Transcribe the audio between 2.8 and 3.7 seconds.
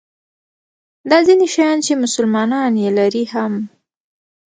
یې لري هم.